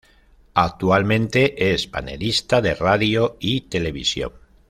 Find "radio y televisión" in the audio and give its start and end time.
2.73-4.31